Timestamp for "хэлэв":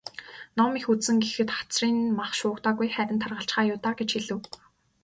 4.13-4.39